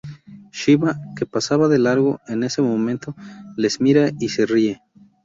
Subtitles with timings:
[0.51, 3.13] Shiva, que pasaba de largo en ese momento,
[3.55, 4.81] les mira y se ríe.